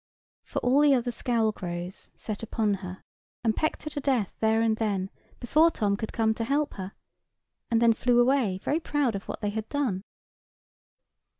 [0.43, 3.03] For all the other scaul crows set upon her,
[3.43, 6.93] and pecked her to death there and then, before Tom could come to help her;
[7.69, 10.03] and then flew away, very proud of what they had done.